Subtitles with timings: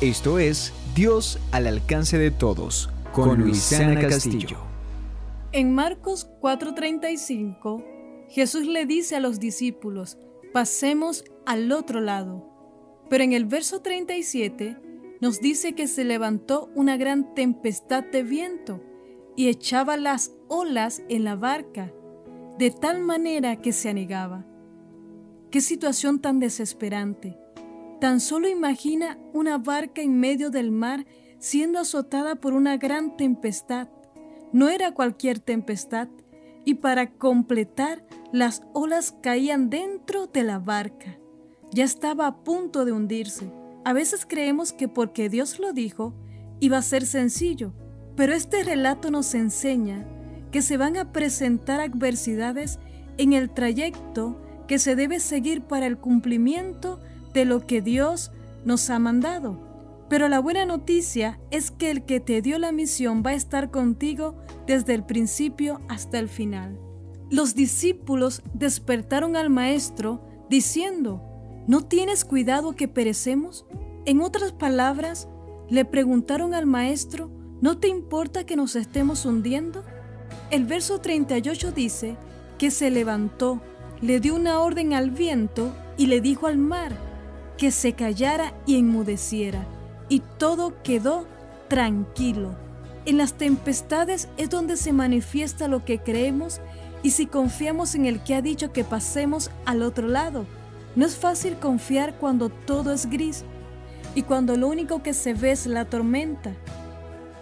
[0.00, 4.58] Esto es Dios al alcance de todos con Luisana Castillo.
[5.50, 7.84] En Marcos 4:35,
[8.28, 10.16] Jesús le dice a los discípulos,
[10.52, 12.48] pasemos al otro lado.
[13.10, 14.76] Pero en el verso 37
[15.20, 18.80] nos dice que se levantó una gran tempestad de viento
[19.34, 21.92] y echaba las olas en la barca,
[22.56, 24.46] de tal manera que se anegaba.
[25.50, 27.36] Qué situación tan desesperante.
[28.00, 31.04] Tan solo imagina una barca en medio del mar
[31.38, 33.88] siendo azotada por una gran tempestad.
[34.52, 36.08] No era cualquier tempestad,
[36.64, 41.18] y para completar, las olas caían dentro de la barca.
[41.70, 43.50] Ya estaba a punto de hundirse.
[43.84, 46.14] A veces creemos que porque Dios lo dijo,
[46.60, 47.72] iba a ser sencillo,
[48.16, 50.06] pero este relato nos enseña
[50.50, 52.78] que se van a presentar adversidades
[53.16, 57.00] en el trayecto que se debe seguir para el cumplimiento
[57.32, 58.30] de lo que Dios
[58.64, 59.68] nos ha mandado.
[60.08, 63.70] Pero la buena noticia es que el que te dio la misión va a estar
[63.70, 64.34] contigo
[64.66, 66.78] desde el principio hasta el final.
[67.30, 71.22] Los discípulos despertaron al maestro diciendo,
[71.66, 73.66] ¿no tienes cuidado que perecemos?
[74.06, 75.28] En otras palabras,
[75.68, 77.30] le preguntaron al maestro,
[77.60, 79.84] ¿no te importa que nos estemos hundiendo?
[80.50, 82.16] El verso 38 dice
[82.56, 83.60] que se levantó,
[84.00, 87.07] le dio una orden al viento y le dijo al mar
[87.58, 89.66] que se callara y enmudeciera,
[90.08, 91.26] y todo quedó
[91.68, 92.56] tranquilo.
[93.04, 96.60] En las tempestades es donde se manifiesta lo que creemos
[97.02, 100.46] y si confiamos en el que ha dicho que pasemos al otro lado.
[100.94, 103.44] No es fácil confiar cuando todo es gris
[104.14, 106.52] y cuando lo único que se ve es la tormenta.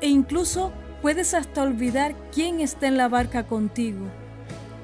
[0.00, 4.06] E incluso puedes hasta olvidar quién está en la barca contigo.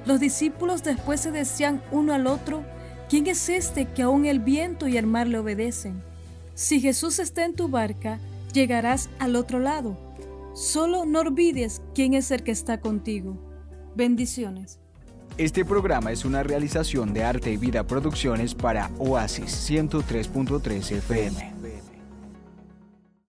[0.06, 2.64] Los discípulos después se decían uno al otro,
[3.08, 6.02] ¿quién es este que aún el viento y el mar le obedecen?
[6.54, 8.18] Si Jesús está en tu barca,
[8.52, 9.96] llegarás al otro lado.
[10.54, 13.38] Solo no olvides quién es el que está contigo.
[13.94, 14.80] Bendiciones.
[15.36, 21.67] Este programa es una realización de Arte y Vida Producciones para Oasis 103.3 FM.